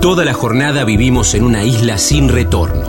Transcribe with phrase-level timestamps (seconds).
[0.00, 2.86] Toda la jornada vivimos en una isla sin retorno,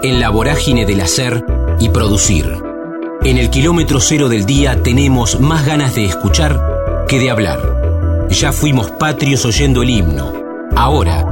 [0.00, 1.44] en la vorágine del hacer
[1.80, 2.56] y producir.
[3.24, 8.28] En el kilómetro cero del día tenemos más ganas de escuchar que de hablar.
[8.30, 10.32] Ya fuimos patrios oyendo el himno.
[10.76, 11.26] Ahora,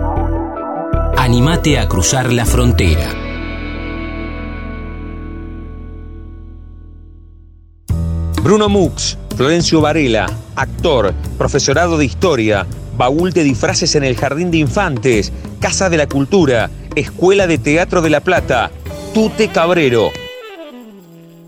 [1.17, 3.15] animate a cruzar la frontera.
[8.43, 10.27] Bruno Mux, Florencio Varela,
[10.57, 12.67] actor, profesorado de historia,
[12.99, 18.03] baúl de disfraces en el Jardín de Infantes, Casa de la Cultura, Escuela de Teatro
[18.03, 18.71] de La Plata,
[19.15, 20.11] Tute Cabrero.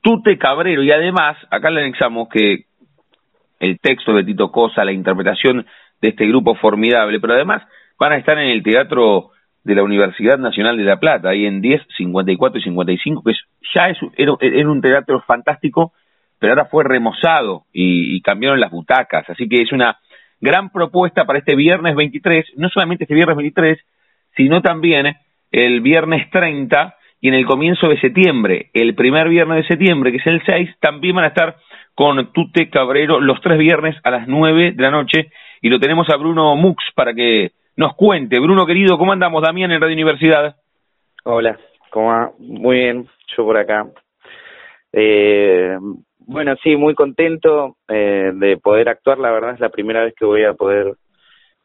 [0.00, 2.64] Tute Cabrero, y además, acá le anexamos que
[3.60, 5.66] el texto de Tito Cosa, la interpretación
[6.00, 7.62] de este grupo formidable, pero además
[7.98, 9.30] van a estar en el Teatro
[9.64, 13.32] de la Universidad Nacional de La Plata, ahí en 10, 54 y 55, que
[13.74, 14.32] ya es, era,
[14.68, 15.92] un teatro fantástico,
[16.38, 19.98] pero ahora fue remozado y, y cambiaron las butacas, así que es una
[20.40, 23.78] gran propuesta para este viernes 23, no solamente este viernes 23,
[24.36, 25.16] sino también
[25.50, 30.18] el viernes 30 y en el comienzo de septiembre, el primer viernes de septiembre, que
[30.18, 31.56] es el 6, también van a estar
[31.94, 35.30] con Tute Cabrero los tres viernes a las 9 de la noche
[35.62, 38.38] y lo tenemos a Bruno Mux para que nos cuente.
[38.40, 39.42] Bruno querido, ¿cómo andamos?
[39.42, 40.56] Damián en Radio Universidad.
[41.24, 41.58] Hola,
[41.90, 42.32] ¿cómo va?
[42.38, 43.86] Muy bien, yo por acá.
[44.92, 45.78] Eh,
[46.18, 49.18] bueno, sí, muy contento eh, de poder actuar.
[49.18, 50.94] La verdad es la primera vez que voy a poder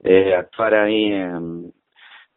[0.04, 1.74] eh, actuar ahí en,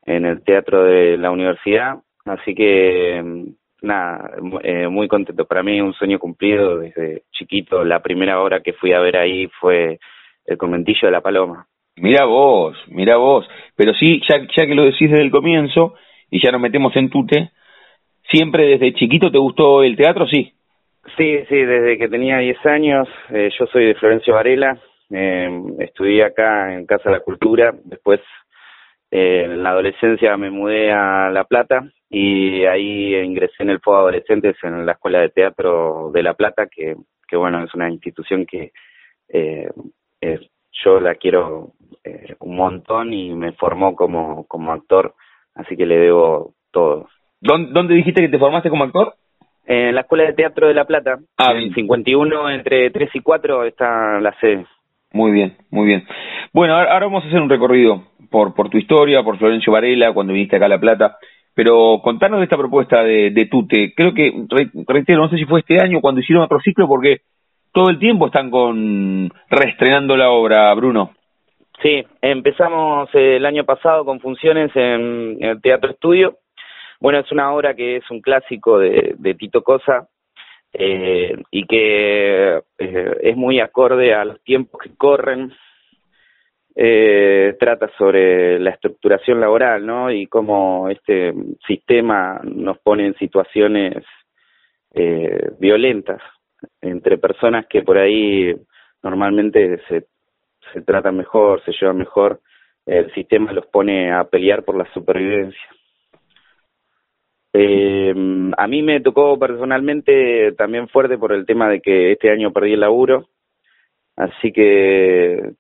[0.05, 3.45] en el teatro de la universidad, así que mm,
[3.83, 4.31] nada,
[4.63, 5.45] eh, muy contento.
[5.45, 7.85] Para mí un sueño cumplido desde chiquito.
[7.85, 9.99] La primera hora que fui a ver ahí fue
[10.47, 11.67] el conventillo de la Paloma.
[11.97, 13.47] Mira vos, mira vos.
[13.77, 15.95] Pero sí, ya, ya que lo decís desde el comienzo
[16.31, 17.51] y ya nos metemos en tute,
[18.31, 20.27] ¿siempre desde chiquito te gustó el teatro?
[20.27, 20.53] Sí.
[21.17, 23.09] Sí, sí, desde que tenía 10 años.
[23.31, 24.79] Eh, yo soy de Florencio Varela.
[25.11, 27.75] Eh, estudié acá en Casa de la Cultura.
[27.85, 28.21] Después
[29.15, 33.99] eh, en la adolescencia me mudé a La Plata y ahí ingresé en el FOA
[33.99, 36.97] Adolescentes en la Escuela de Teatro de La Plata, que,
[37.29, 38.73] que bueno, es una institución que
[39.29, 39.69] eh,
[40.83, 41.73] yo la quiero
[42.05, 45.15] eh, un montón y me formó como, como actor,
[45.57, 47.09] así que le debo todo.
[47.39, 49.15] ¿Dónde, ¿Dónde dijiste que te formaste como actor?
[49.67, 53.65] En la Escuela de Teatro de La Plata, ah, en 51, entre 3 y 4
[53.65, 54.65] está la sede.
[55.13, 56.07] Muy bien, muy bien.
[56.55, 58.03] Bueno, ahora vamos a hacer un recorrido
[58.33, 61.19] por, por tu historia, por Florencio Varela, cuando viniste acá a La Plata.
[61.55, 63.93] Pero contanos de esta propuesta de, de Tute.
[63.95, 64.33] Creo que,
[64.89, 67.21] reitero, no sé si fue este año cuando hicieron otro ciclo, porque
[67.73, 71.13] todo el tiempo están con reestrenando la obra, Bruno.
[71.83, 76.39] Sí, empezamos el año pasado con funciones en, el Teatro Estudio.
[77.01, 80.07] Bueno, es una obra que es un clásico de, Tito Cosa
[80.73, 85.53] eh, y que eh, es muy acorde a los tiempos que corren
[86.75, 90.11] eh, trata sobre la estructuración laboral, ¿no?
[90.11, 91.35] Y cómo este
[91.67, 94.05] sistema nos pone en situaciones
[94.95, 96.21] eh, violentas
[96.81, 98.55] entre personas que por ahí
[99.03, 100.07] normalmente se,
[100.73, 102.41] se tratan mejor, se llevan mejor,
[102.87, 105.69] el sistema los pone a pelear por la supervivencia.
[107.55, 108.15] Eh,
[108.57, 112.73] a mí me tocó personalmente también fuerte por el tema de que este año perdí
[112.73, 113.29] el laburo,
[114.17, 115.53] así que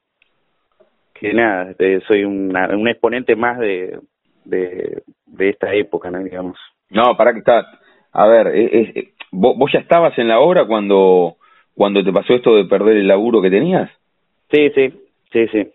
[1.22, 3.96] que nada, este, soy un exponente más de,
[4.44, 5.02] de,
[5.38, 6.18] esta época, ¿no?
[6.18, 6.58] digamos.
[6.90, 7.64] No, para que está,
[8.12, 11.36] a ver, eh, ¿vos, ¿vos ya estabas en la obra cuando,
[11.76, 13.88] cuando te pasó esto de perder el laburo que tenías?
[14.50, 14.92] Sí, sí,
[15.32, 15.68] sí, sí.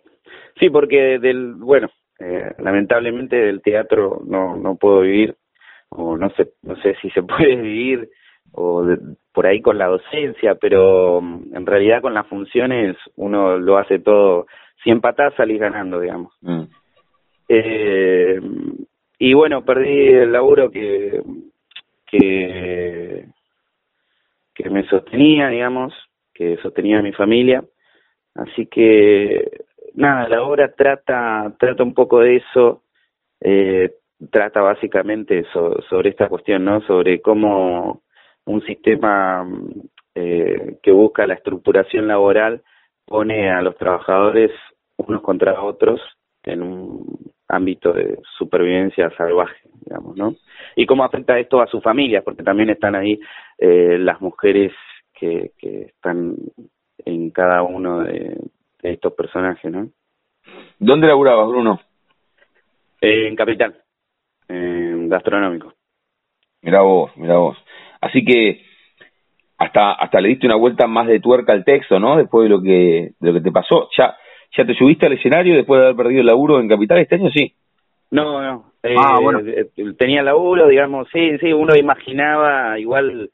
[0.60, 1.88] Sí, porque del, bueno,
[2.20, 5.36] eh, lamentablemente del teatro no, no puedo vivir,
[5.88, 8.10] o no sé, no sé si se puede vivir,
[8.52, 8.86] o
[9.34, 14.00] por ahí con la docencia, pero mm, en realidad con las funciones uno lo hace
[14.00, 14.48] todo
[14.88, 16.34] si empatás salís ganando, digamos.
[16.40, 16.64] Mm.
[17.50, 18.40] Eh,
[19.20, 21.22] y bueno, perdí el laburo que,
[22.06, 23.26] que,
[24.56, 25.94] que me sostenía, digamos,
[26.34, 27.66] que sostenía a mi familia.
[28.34, 32.84] Así que, nada, la obra trata, trata un poco de eso,
[33.42, 33.92] eh,
[34.32, 36.80] trata básicamente sobre esta cuestión, ¿no?
[36.84, 38.04] Sobre cómo
[38.46, 39.46] un sistema
[40.16, 42.62] eh, que busca la estructuración laboral
[43.06, 44.52] pone a los trabajadores
[44.98, 46.02] unos contra otros
[46.44, 47.06] en un
[47.48, 50.36] ámbito de supervivencia salvaje, digamos, ¿no?
[50.76, 53.20] Y cómo afecta esto a sus familias, porque también están ahí
[53.58, 54.74] eh, las mujeres
[55.14, 56.36] que, que están
[57.06, 58.38] en cada uno de,
[58.82, 59.90] estos personajes, ¿no?
[60.80, 61.80] ¿Dónde laburabas, Bruno?
[63.02, 63.76] en Capital,
[64.48, 65.74] en gastronómico.
[66.62, 67.58] Mira vos, mira vos.
[68.02, 68.62] Así que
[69.58, 72.18] hasta hasta le diste una vuelta más de tuerca al texto, ¿no?
[72.18, 73.90] Después de lo que de lo que te pasó.
[73.98, 74.16] ¿Ya
[74.56, 77.30] ya te subiste al escenario después de haber perdido el laburo en Capital este año,
[77.30, 77.54] sí?
[78.12, 78.72] No, no.
[78.98, 79.40] ah, bueno.
[79.40, 83.30] Eh, eh, tenía laburo, digamos, sí, sí, uno imaginaba igual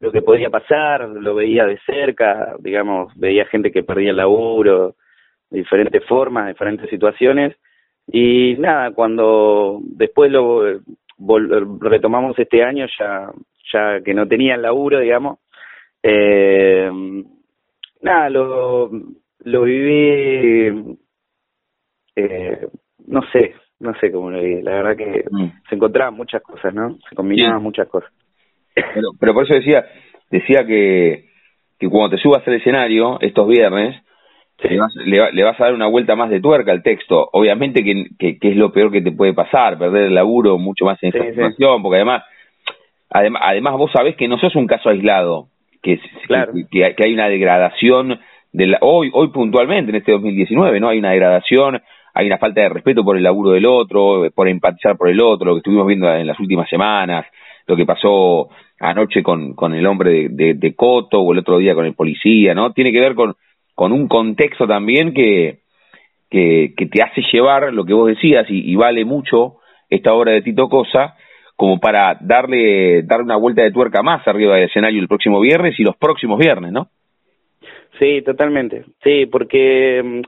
[0.00, 4.94] lo que podía pasar, lo veía de cerca, digamos, veía gente que perdía el laburo,
[5.50, 7.56] de diferentes formas, diferentes situaciones.
[8.06, 10.80] Y nada, cuando después lo
[11.80, 13.30] retomamos este año, ya,
[13.72, 15.38] ya que no tenía el laburo, digamos,
[16.02, 16.90] eh,
[18.02, 18.90] nada, lo,
[19.44, 20.96] lo viví,
[22.16, 22.66] eh,
[23.06, 25.50] no sé, no sé cómo lo viví, la verdad que mm.
[25.68, 26.98] se encontraban muchas cosas, ¿no?
[27.08, 28.10] Se combinaban muchas cosas.
[28.74, 29.84] Pero, pero por eso decía,
[30.30, 31.26] decía que,
[31.78, 34.02] que cuando te subas al escenario estos viernes,
[34.58, 34.92] le, vas,
[35.32, 37.28] le, vas a dar una vuelta más de tuerca al texto.
[37.32, 41.00] Obviamente que, que, es lo peor que te puede pasar, perder el laburo mucho más
[41.02, 42.24] en esta situación, porque además,
[43.10, 45.48] además, además vos sabés que no sos un caso aislado,
[45.82, 46.00] que,
[46.70, 48.18] que, que, hay una degradación
[48.52, 50.88] de la, hoy, hoy puntualmente en este 2019, ¿no?
[50.88, 51.80] Hay una degradación,
[52.14, 55.46] hay una falta de respeto por el laburo del otro, por empatizar por el otro,
[55.46, 57.26] lo que estuvimos viendo en las últimas semanas,
[57.66, 58.48] lo que pasó
[58.80, 62.54] anoche con, con el hombre de, de, Coto o el otro día con el policía,
[62.54, 62.72] ¿no?
[62.72, 63.34] Tiene que ver con,
[63.74, 65.60] con un contexto también que,
[66.30, 69.56] que, que te hace llevar lo que vos decías y, vale mucho
[69.88, 71.14] esta obra de Tito Cosa
[71.56, 75.78] como para darle, darle una vuelta de tuerca más arriba del escenario el próximo viernes
[75.78, 76.88] y los próximos viernes, ¿no?
[77.98, 78.84] Sí, totalmente.
[79.02, 80.20] Sí, porque mm,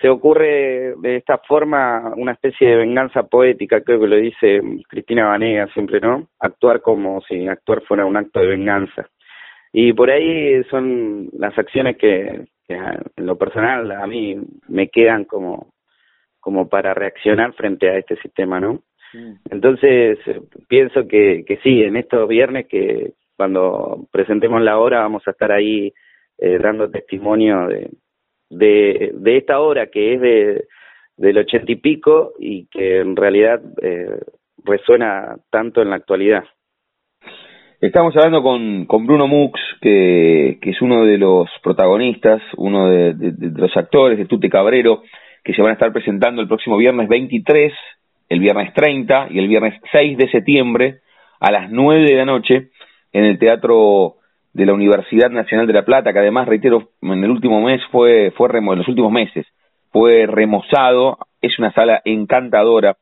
[0.00, 5.28] se ocurre de esta forma una especie de venganza poética, creo que lo dice Cristina
[5.28, 6.28] Vanega siempre, ¿no?
[6.38, 9.08] Actuar como si actuar fuera un acto de venganza.
[9.72, 14.36] Y por ahí son las acciones que, en lo personal a mí
[14.68, 15.72] me quedan como,
[16.40, 18.82] como para reaccionar frente a este sistema, ¿no?
[19.50, 20.18] Entonces,
[20.68, 25.52] pienso que, que sí, en estos viernes que cuando presentemos la obra vamos a estar
[25.52, 25.92] ahí
[26.38, 27.90] eh, dando testimonio de,
[28.50, 30.68] de, de esta obra que es de
[31.16, 34.20] del ochenta y pico y que en realidad eh,
[34.64, 36.44] resuena tanto en la actualidad.
[37.80, 43.14] Estamos hablando con, con Bruno Mux, que, que es uno de los protagonistas, uno de,
[43.54, 45.02] los actores de Tute Cabrero,
[45.44, 47.72] que se van a estar presentando el próximo viernes 23,
[48.28, 51.00] el viernes 30 y el viernes 6 de septiembre
[51.38, 52.70] a las 9 de la noche
[53.12, 54.16] en el Teatro
[54.56, 58.32] de la Universidad Nacional de La Plata, que además, reitero, en el último mes fue,
[58.34, 59.46] fue en los últimos meses,
[59.92, 62.96] fue remozado, es una sala encantadora,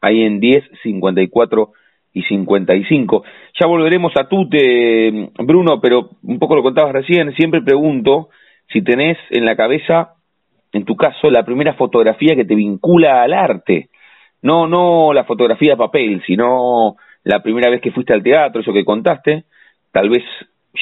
[0.00, 1.70] ahí en 10, 54
[2.12, 3.22] y 55.
[3.60, 8.30] Ya volveremos a Tute, Bruno, pero un poco lo contabas recién, siempre pregunto
[8.72, 10.14] si tenés en la cabeza,
[10.72, 13.90] en tu caso, la primera fotografía que te vincula al arte.
[14.42, 18.72] No, no la fotografía de papel, sino la primera vez que fuiste al teatro, eso
[18.72, 19.44] que contaste,
[19.92, 20.24] tal vez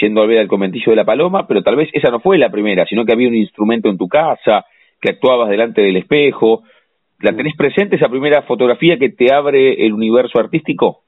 [0.00, 2.50] yendo a ver al conventillo de la Paloma, pero tal vez esa no fue la
[2.50, 4.64] primera, sino que había un instrumento en tu casa,
[5.00, 6.62] que actuabas delante del espejo.
[7.20, 11.04] ¿La tenés presente esa primera fotografía que te abre el universo artístico?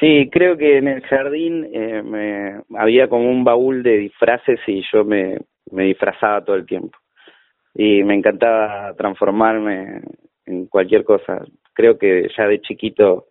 [0.00, 4.82] Sí, creo que en el jardín eh, me, había como un baúl de disfraces y
[4.92, 5.38] yo me,
[5.70, 6.98] me disfrazaba todo el tiempo.
[7.74, 10.02] Y me encantaba transformarme
[10.46, 11.44] en cualquier cosa.
[11.72, 13.26] Creo que ya de chiquito,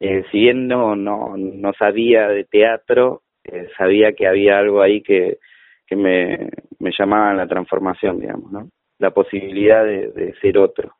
[0.00, 5.02] eh, si bien no, no, no sabía de teatro, eh, sabía que había algo ahí
[5.02, 5.38] que,
[5.86, 8.68] que me, me llamaba la transformación, digamos, ¿no?
[8.98, 10.92] La posibilidad de, ser otro.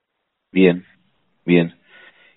[0.53, 0.85] Bien,
[1.45, 1.75] bien.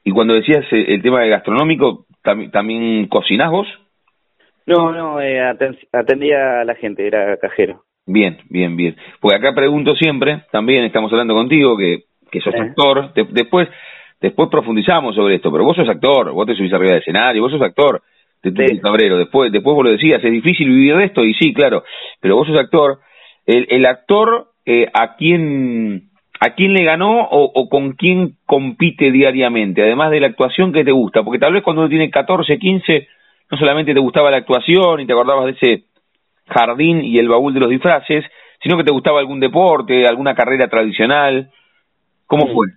[0.03, 2.05] Y cuando decías eh, el tema de gastronómico,
[2.51, 3.67] ¿también cocinás vos?
[4.65, 5.39] No, no, eh,
[5.93, 7.83] atendía a la gente, era cajero.
[8.05, 8.95] Bien, bien, bien.
[9.19, 13.67] Pues acá pregunto siempre, también estamos hablando contigo, que, que sos actor, después
[14.19, 17.51] después profundizamos sobre esto, pero vos sos actor, vos te subís arriba del escenario, vos
[17.51, 18.01] sos actor
[18.43, 19.17] de Cabrero.
[19.17, 21.83] Después, después vos lo decías, es difícil vivir de esto, y sí, claro,
[22.19, 22.99] pero vos sos actor.
[23.45, 29.11] El, el actor, eh, ¿a quién a quién le ganó o, o, con quién compite
[29.11, 29.81] diariamente?
[29.81, 33.07] Además de la actuación que te gusta, porque tal vez cuando uno tiene 14, 15,
[33.49, 35.83] no solamente te gustaba la actuación y te acordabas de ese
[36.47, 38.23] jardín y el baúl de los disfraces,
[38.61, 41.49] sino que te gustaba algún deporte, alguna carrera tradicional.
[42.25, 42.67] ¿Cómo fue?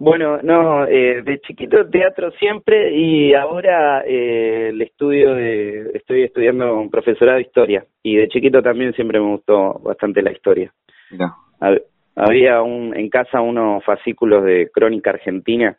[0.00, 6.78] Bueno, no, eh, de chiquito teatro siempre y ahora eh, el estudio de, estoy estudiando
[6.78, 10.72] un profesorado de historia y de chiquito también siempre me gustó bastante la historia.
[12.14, 15.76] había un, en casa unos fascículos de Crónica Argentina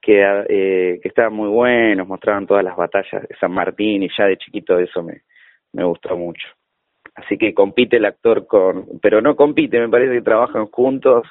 [0.00, 4.24] que, eh, que estaban muy buenos, mostraban todas las batallas de San Martín y ya
[4.24, 5.22] de chiquito eso me,
[5.74, 6.48] me gustó mucho.
[7.14, 11.24] Así que compite el actor con, pero no compite, me parece que trabajan juntos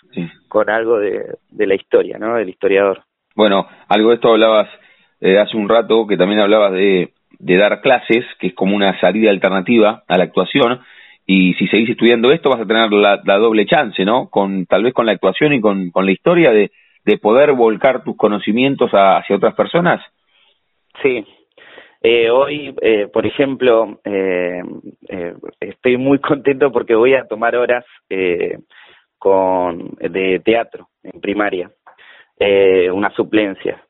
[0.48, 2.36] con algo de, de la historia, ¿no?
[2.36, 3.04] Del historiador.
[3.36, 4.70] Bueno, algo de esto hablabas
[5.22, 9.00] eh, hace un rato, que también hablabas de, de dar clases, que es como una
[9.00, 10.82] salida alternativa a la actuación,
[11.26, 14.30] y si seguís estudiando esto vas a tener la, doble chance, ¿no?
[14.30, 16.72] Con tal vez con la actuación y con, con la historia de,
[17.06, 20.02] de poder volcar tus conocimientos hacia otras personas.
[21.02, 21.26] Sí.
[22.04, 24.62] Eh, hoy, eh, por ejemplo, eh,
[25.08, 28.58] eh, estoy muy contento porque voy a tomar horas eh,
[29.20, 31.70] con de teatro en primaria,
[32.40, 33.84] eh, una suplencia.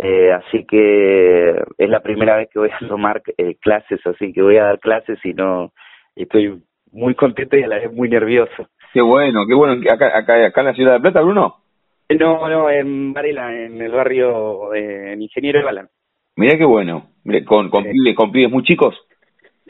[0.00, 4.40] Eh, así que es la primera vez que voy a tomar eh, clases, así que
[4.40, 5.72] voy a dar clases y no
[6.14, 8.68] estoy muy contento y a la vez muy nervioso.
[8.92, 9.82] Qué bueno, qué bueno.
[9.90, 11.56] ¿Acá, acá, acá en la ciudad de Plata, Bruno?
[12.10, 15.88] No, no, en Varela, en el barrio eh, en Ingeniero de Balán.
[16.38, 17.08] Mirá qué bueno.
[17.46, 18.94] ¿Con, con, pibes, ¿Con pibes muy chicos?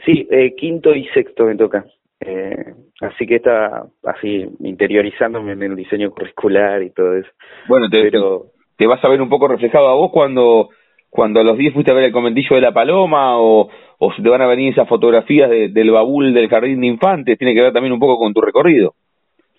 [0.05, 1.83] Sí, eh, quinto y sexto me toca.
[2.19, 7.29] Eh, así que está así interiorizándome en el diseño curricular y todo eso.
[7.67, 8.45] Bueno, te, Pero...
[8.77, 10.69] te vas a ver un poco reflejado a vos cuando
[11.09, 14.29] cuando a los 10 fuiste a ver el conventillo de la Paloma o, o te
[14.29, 17.73] van a venir esas fotografías de, del baúl del jardín de infantes, tiene que ver
[17.73, 18.93] también un poco con tu recorrido.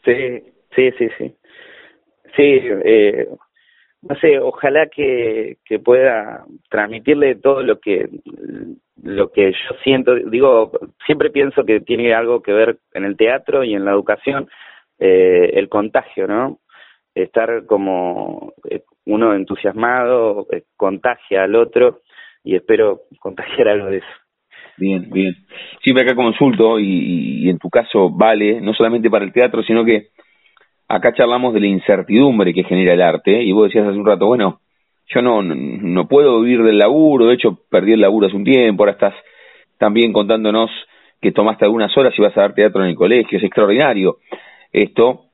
[0.05, 0.15] Sí,
[0.77, 1.35] sí, sí, sí.
[2.37, 3.27] Sí, eh,
[4.03, 8.09] no sé, ojalá que, que pueda transmitirle todo lo que
[9.03, 10.73] lo que yo siento, digo,
[11.07, 14.49] siempre pienso que tiene algo que ver en el teatro y en la educación,
[14.99, 16.59] eh, el contagio, ¿no?
[17.15, 22.01] Estar como eh, uno entusiasmado, eh, contagia al otro
[22.45, 24.07] y espero contagiar algo de eso.
[24.77, 25.35] Bien, bien.
[25.83, 29.85] Siempre acá consulto y, y en tu caso vale, no solamente para el teatro, sino
[29.85, 30.09] que
[30.91, 34.27] acá charlamos de la incertidumbre que genera el arte y vos decías hace un rato,
[34.27, 34.61] bueno,
[35.07, 38.83] yo no, no, puedo vivir del laburo, de hecho perdí el laburo hace un tiempo,
[38.83, 39.15] ahora estás
[39.79, 40.69] también contándonos
[41.21, 44.17] que tomaste algunas horas y vas a dar teatro en el colegio, es extraordinario.
[44.73, 45.27] Esto,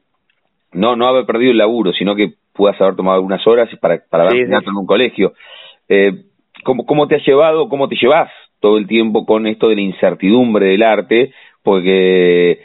[0.73, 4.25] no, no haber perdido el laburo, sino que puedas haber tomado algunas horas para, para
[4.25, 5.33] dar teatro en un colegio.
[5.89, 6.25] Eh,
[6.65, 9.83] ¿cómo, ¿Cómo te has llevado, cómo te llevas todo el tiempo con esto de la
[9.83, 11.33] incertidumbre del arte?
[11.63, 12.61] Porque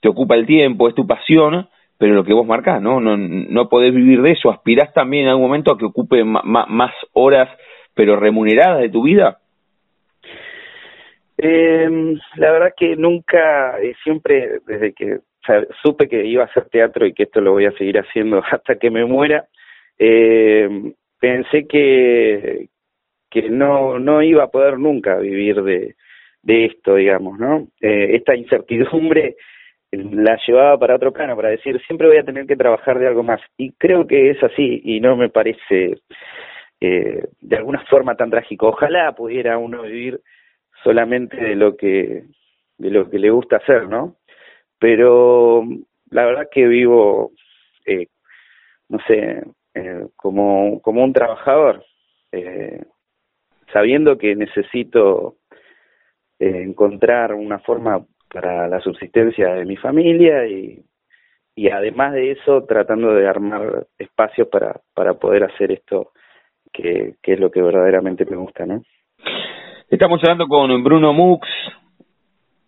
[0.00, 1.68] te ocupa el tiempo, es tu pasión,
[1.98, 3.00] pero lo que vos marcás, ¿no?
[3.00, 6.94] No, no podés vivir de eso, aspirás también en algún momento a que ocupe más
[7.12, 7.48] horas,
[7.94, 9.38] pero remuneradas de tu vida.
[11.36, 11.88] Eh,
[12.36, 15.18] la verdad que nunca, eh, siempre desde que
[15.82, 18.76] supe que iba a hacer teatro y que esto lo voy a seguir haciendo hasta
[18.76, 19.46] que me muera,
[19.98, 22.68] eh, pensé que,
[23.30, 25.96] que no, no iba a poder nunca vivir de,
[26.42, 27.68] de esto, digamos, ¿no?
[27.80, 29.36] Eh, esta incertidumbre
[29.90, 33.22] la llevaba para otro plano, para decir, siempre voy a tener que trabajar de algo
[33.22, 33.40] más.
[33.56, 36.00] Y creo que es así y no me parece
[36.80, 38.68] eh, de alguna forma tan trágico.
[38.68, 40.20] Ojalá pudiera uno vivir
[40.84, 42.24] solamente de lo que
[42.78, 44.16] de lo que le gusta hacer, ¿no?
[44.78, 45.64] Pero
[46.10, 47.32] la verdad que vivo,
[47.86, 48.06] eh,
[48.88, 49.42] no sé,
[49.74, 51.84] eh, como, como un trabajador,
[52.32, 52.84] eh,
[53.72, 55.36] sabiendo que necesito
[56.38, 60.82] eh, encontrar una forma para la subsistencia de mi familia y,
[61.54, 66.12] y además de eso tratando de armar espacios para, para poder hacer esto
[66.72, 68.82] que, que es lo que verdaderamente me gusta, ¿no?
[69.90, 71.48] Estamos hablando con Bruno Mux,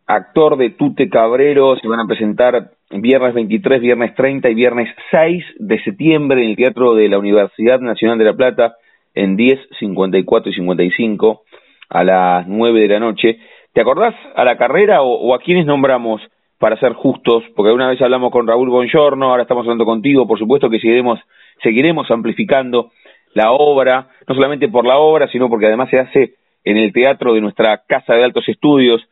[0.07, 5.45] actor de Tute Cabrero, se van a presentar viernes 23, viernes 30 y viernes 6
[5.59, 8.75] de septiembre en el Teatro de la Universidad Nacional de La Plata
[9.15, 11.43] en 10, 54 y 55
[11.91, 13.39] a las 9 de la noche.
[13.73, 16.21] ¿Te acordás a la carrera o, a quiénes nombramos
[16.59, 17.45] para ser justos?
[17.55, 21.21] Porque una vez hablamos con Raúl Bongiorno, ahora estamos hablando contigo, por supuesto que seguiremos,
[21.63, 22.91] seguiremos amplificando
[23.35, 26.35] la obra, no solamente por la obra, sino porque además se hace
[26.65, 29.09] en el teatro de nuestra Casa de Altos Estudios.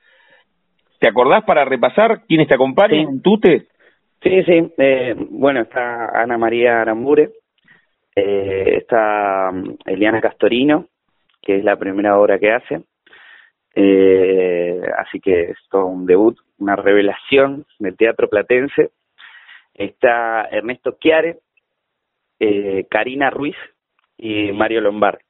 [0.99, 3.67] ¿Te acordás para repasar quiénes te acompañan en Tute?
[4.23, 4.73] Sí, sí.
[4.79, 7.31] Eh, bueno, está Ana María Arambure,
[8.17, 10.87] eh, está mm, Eliana Castorino,
[11.41, 12.81] que es la primera obra que hace,
[13.81, 18.91] eh, así que es todo un debut, una revelación del teatro platense.
[19.73, 21.39] Está Ernesto Chiare,
[22.41, 23.55] eh, Karina Ruiz
[24.17, 25.21] y Mario Lombard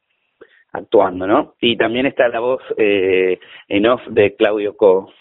[0.73, 1.57] actuando, ¿no?
[1.61, 3.39] Y también está la voz eh,
[3.69, 5.13] en off de Claudio Co.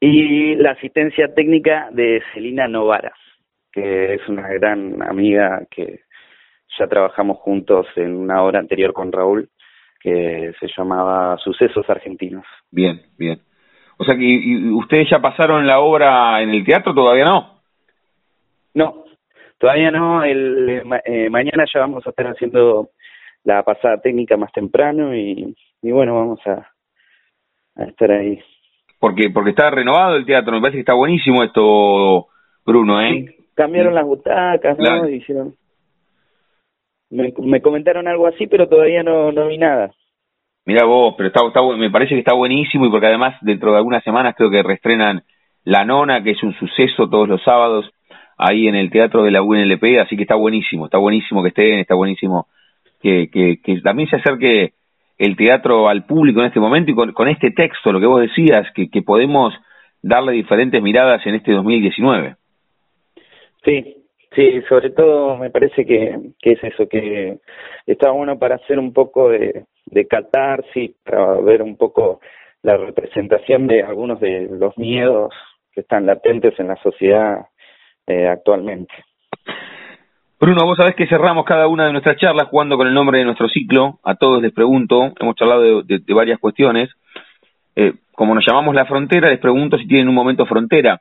[0.00, 3.14] Y la asistencia técnica de Celina Novara,
[3.70, 6.00] que es una gran amiga que
[6.76, 9.50] ya trabajamos juntos en una hora anterior con Raúl
[10.06, 12.44] que se llamaba Sucesos Argentinos.
[12.70, 13.40] Bien, bien.
[13.98, 17.60] O sea que ¿y ustedes ya pasaron la obra en el teatro, todavía no.
[18.74, 19.04] No,
[19.58, 20.22] todavía no.
[20.22, 22.90] El, eh, mañana ya vamos a estar haciendo
[23.42, 26.70] la pasada técnica más temprano y, y bueno, vamos a,
[27.74, 28.38] a estar ahí.
[29.00, 32.28] Porque porque está renovado el teatro, me parece que está buenísimo esto,
[32.64, 33.34] Bruno, ¿eh?
[33.54, 35.08] cambiaron las butacas, ¿no?
[35.08, 35.54] Hicieron...
[37.10, 39.92] Me, me comentaron algo así, pero todavía no, no vi nada.
[40.64, 43.78] Mira vos, pero está, está, me parece que está buenísimo y porque además dentro de
[43.78, 45.22] algunas semanas creo que reestrenan
[45.64, 47.88] La Nona, que es un suceso todos los sábados
[48.36, 51.78] ahí en el Teatro de la UNLP, así que está buenísimo, está buenísimo que estén,
[51.78, 52.48] está buenísimo
[53.00, 54.72] que, que, que también se acerque
[55.18, 58.20] el teatro al público en este momento y con, con este texto, lo que vos
[58.20, 59.54] decías, que, que podemos
[60.02, 62.36] darle diferentes miradas en este 2019.
[63.64, 63.96] Sí,
[64.36, 67.38] sí, sobre todo me parece que, es eso, que
[67.86, 72.20] está bueno para hacer un poco de, de catarsis, para ver un poco
[72.62, 75.32] la representación de algunos de los miedos
[75.72, 77.46] que están latentes en la sociedad
[78.06, 78.94] eh, actualmente.
[80.38, 83.24] Bruno, vos sabés que cerramos cada una de nuestras charlas jugando con el nombre de
[83.24, 83.98] nuestro ciclo.
[84.04, 86.90] A todos les pregunto, hemos charlado de, varias cuestiones.
[87.74, 91.00] Eh, como nos llamamos La Frontera, les pregunto si tienen un momento frontera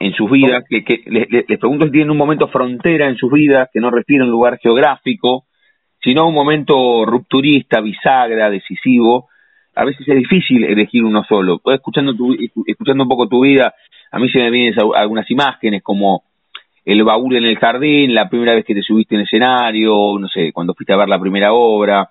[0.00, 3.32] en sus vidas, que, que les, les, pregunto si tienen un momento frontera en sus
[3.32, 5.44] vidas, que no refiere a un lugar geográfico,
[6.00, 9.28] sino un momento rupturista, bisagra, decisivo.
[9.74, 11.60] A veces es difícil elegir uno solo.
[11.66, 12.36] Escuchando, tu,
[12.66, 13.74] escuchando un poco tu vida,
[14.10, 16.22] a mí se me vienen algunas imágenes como
[16.84, 20.52] el baúl en el jardín, la primera vez que te subiste en escenario, no sé,
[20.52, 22.10] cuando fuiste a ver la primera obra,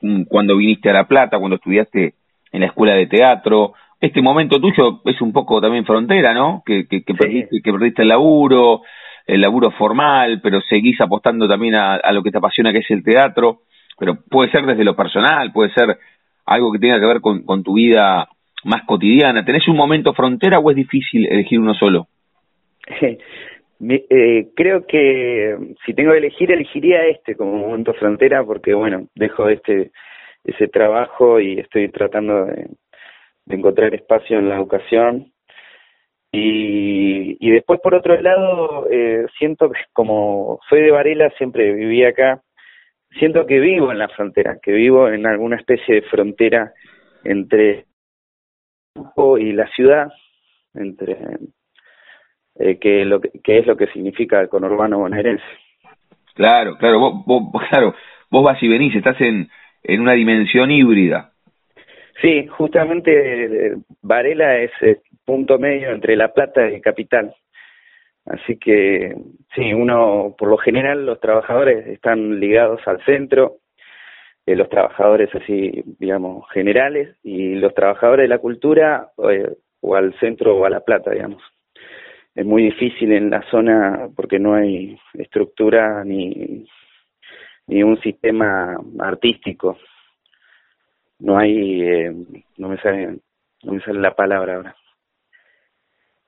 [0.00, 2.14] mm, cuando viniste a La Plata, cuando estudiaste
[2.52, 3.74] en la escuela de teatro.
[4.00, 6.62] Este momento tuyo es un poco también frontera, ¿no?
[6.64, 8.80] Que, que, que, perdiste, que perdiste el laburo,
[9.26, 13.04] el laburo formal, pero seguís apostando también a, lo que te apasiona, que es el
[13.04, 13.60] teatro,
[13.98, 15.98] pero puede ser desde lo personal, puede ser
[16.46, 18.28] algo que tenga que ver con, con tu vida
[18.64, 19.44] más cotidiana.
[19.44, 22.08] ¿Tenés un momento frontera o es difícil elegir uno solo?
[23.00, 29.48] eh, creo que si tengo que elegir, elegiría este como momento frontera, porque bueno, dejo
[29.48, 29.90] este
[30.42, 32.66] ese trabajo y estoy tratando de
[33.52, 35.32] encontrar espacio en la educación
[36.32, 42.04] y, y después, por otro lado, eh, siento que como soy de Varela, siempre viví
[42.04, 42.42] acá,
[43.18, 46.72] siento que vivo en la frontera, que vivo en alguna especie de frontera
[47.24, 47.86] entre
[49.38, 50.08] y la ciudad,
[50.74, 51.16] entre
[52.56, 55.44] eh, que, lo que, es lo que significa el conurbano bonaerense.
[56.34, 57.94] Claro, claro, vos, vos, claro,
[58.30, 59.48] vos vas y venís, estás en,
[59.82, 61.29] en una dimensión híbrida.
[62.20, 64.70] Sí, justamente eh, Varela es
[65.24, 67.34] punto medio entre La Plata y Capital.
[68.26, 69.16] Así que
[69.54, 73.56] sí, uno, por lo general los trabajadores están ligados al centro,
[74.46, 80.18] eh, los trabajadores así, digamos, generales, y los trabajadores de la cultura eh, o al
[80.20, 81.42] centro o a La Plata, digamos.
[82.34, 86.66] Es muy difícil en la zona porque no hay estructura ni,
[87.66, 89.78] ni un sistema artístico.
[91.20, 92.12] No hay, eh,
[92.58, 93.18] no me sale,
[93.62, 94.76] no me sale la palabra ahora.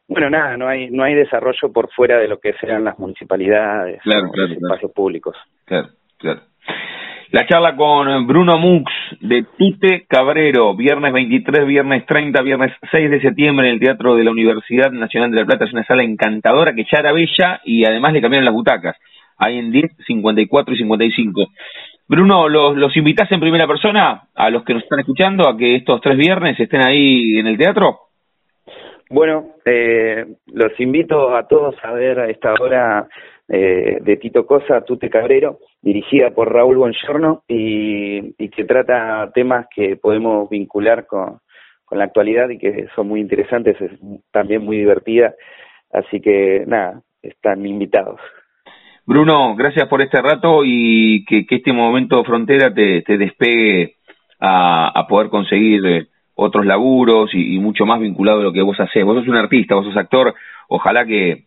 [0.08, 4.02] Bueno, nada, no hay no hay desarrollo por fuera de lo que sean las municipalidades,
[4.02, 5.36] claro, los espacios públicos.
[5.64, 6.42] Claro, claro.
[7.32, 13.22] La charla con Bruno Mux de Tute Cabrero, viernes 23, viernes 30, viernes 6 de
[13.22, 15.64] septiembre en el Teatro de la Universidad Nacional de La Plata.
[15.64, 18.98] Es una sala encantadora que ya era bella y además le cambiaron las butacas.
[19.38, 21.46] Hay en 10, 54 y 55.
[22.12, 25.76] Bruno, ¿los, ¿los invitás en primera persona a los que nos están escuchando a que
[25.76, 28.00] estos tres viernes estén ahí en el teatro?
[29.08, 33.08] Bueno, eh, los invito a todos a ver a esta obra
[33.48, 39.64] eh, de Tito Cosa, Tute Cabrero, dirigida por Raúl Bongiorno y, y, que trata temas
[39.74, 41.38] que podemos vincular con,
[41.86, 43.90] con la actualidad y que son muy interesantes, es
[44.30, 45.34] también muy divertida.
[45.90, 48.20] Así que nada, están invitados.
[49.04, 53.96] Bruno, gracias por este rato y que, que este momento frontera te, te despegue
[54.38, 58.78] a, a poder conseguir eh, otros laburos y, mucho más vinculado a lo que vos
[58.78, 59.04] hacés.
[59.04, 60.34] Vos sos un artista, vos sos actor,
[60.68, 61.44] ojalá que,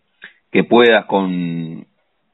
[0.52, 1.86] que puedas con,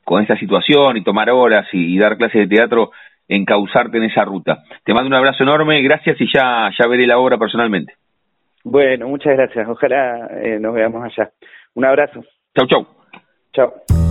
[0.03, 2.91] con esta situación y tomar horas y, dar clases de teatro
[3.27, 4.63] encauzarte en esa ruta.
[4.83, 7.93] Te mando un abrazo enorme, gracias y ya, ya veré la obra personalmente.
[8.63, 11.31] Bueno, muchas gracias, ojalá eh, nos veamos allá.
[11.73, 12.23] Un abrazo.
[12.53, 12.87] Chau, chau.
[13.53, 14.10] Chau.